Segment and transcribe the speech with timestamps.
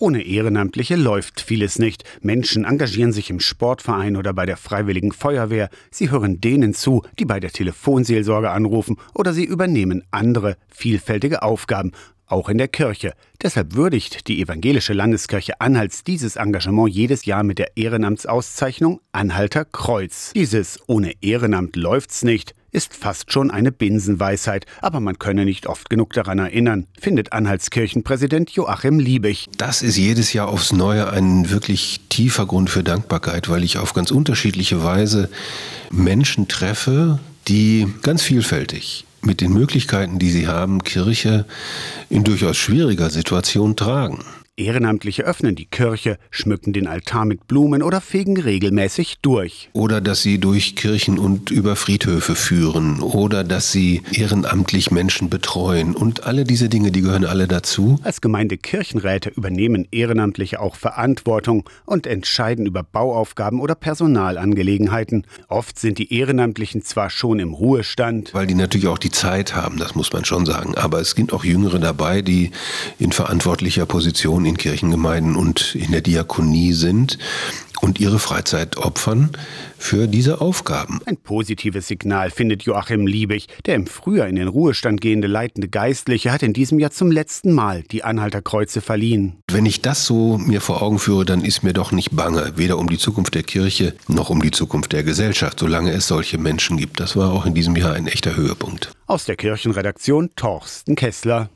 [0.00, 2.04] Ohne Ehrenamtliche läuft vieles nicht.
[2.20, 5.70] Menschen engagieren sich im Sportverein oder bei der Freiwilligen Feuerwehr.
[5.90, 11.90] Sie hören denen zu, die bei der Telefonseelsorge anrufen oder sie übernehmen andere vielfältige Aufgaben
[12.28, 13.14] auch in der Kirche.
[13.42, 20.32] Deshalb würdigt die Evangelische Landeskirche Anhalts dieses Engagement jedes Jahr mit der Ehrenamtsauszeichnung Anhalter Kreuz.
[20.34, 25.88] Dieses ohne Ehrenamt läuft's nicht ist fast schon eine Binsenweisheit, aber man könne nicht oft
[25.90, 29.46] genug daran erinnern, findet Anhaltskirchenpräsident Joachim Liebig.
[29.56, 33.94] Das ist jedes Jahr aufs Neue ein wirklich tiefer Grund für Dankbarkeit, weil ich auf
[33.94, 35.30] ganz unterschiedliche Weise
[35.90, 37.18] Menschen treffe,
[37.48, 41.44] die ganz vielfältig mit den Möglichkeiten, die sie haben, Kirche
[42.08, 44.24] in durchaus schwieriger Situation tragen.
[44.58, 49.70] Ehrenamtliche öffnen die Kirche, schmücken den Altar mit Blumen oder fegen regelmäßig durch.
[49.72, 53.00] Oder dass sie durch Kirchen und über Friedhöfe führen.
[53.00, 55.94] Oder dass sie ehrenamtlich Menschen betreuen.
[55.94, 58.00] Und alle diese Dinge, die gehören alle dazu.
[58.02, 65.24] Als Gemeindekirchenräte übernehmen Ehrenamtliche auch Verantwortung und entscheiden über Bauaufgaben oder Personalangelegenheiten.
[65.48, 68.34] Oft sind die Ehrenamtlichen zwar schon im Ruhestand.
[68.34, 70.74] Weil die natürlich auch die Zeit haben, das muss man schon sagen.
[70.76, 72.50] Aber es sind auch Jüngere dabei, die
[72.98, 77.18] in verantwortlicher Position in Kirchengemeinden und in der Diakonie sind
[77.80, 79.30] und ihre Freizeit opfern
[79.78, 81.00] für diese Aufgaben.
[81.06, 83.46] Ein positives Signal findet Joachim Liebig.
[83.66, 87.52] Der im Frühjahr in den Ruhestand gehende leitende Geistliche hat in diesem Jahr zum letzten
[87.52, 89.36] Mal die Anhalterkreuze verliehen.
[89.50, 92.78] Wenn ich das so mir vor Augen führe, dann ist mir doch nicht bange, weder
[92.78, 96.76] um die Zukunft der Kirche noch um die Zukunft der Gesellschaft, solange es solche Menschen
[96.76, 96.98] gibt.
[97.00, 98.90] Das war auch in diesem Jahr ein echter Höhepunkt.
[99.06, 101.48] Aus der Kirchenredaktion Torsten Kessler.